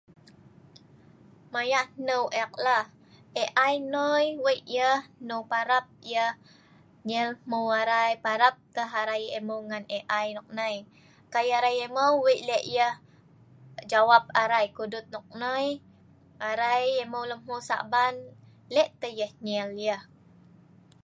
[1.53, 2.77] mayak hneu ek la
[3.43, 6.31] AI noi weik yeh hnung parap yeh
[7.09, 10.75] nyel hmeu arai parap tah arai emeu ngan AI nok nai
[11.33, 12.93] kai arai emau weik lek yeh
[13.91, 14.65] jawab arai.
[14.77, 15.67] kudut nok noi
[16.49, 18.15] arai emeu lem hmeu Sa'ban
[18.75, 20.01] lek teh yeh nyel yah